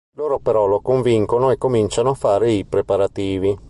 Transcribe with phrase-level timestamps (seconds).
[0.15, 3.55] Loro però lo convincono e cominciano a fare i preparativi.